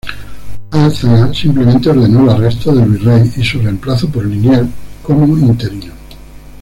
[0.71, 4.67] Álzaga simplemente ordenó el arresto del virrey y su reemplazo por Liniers,
[5.03, 5.93] como interino.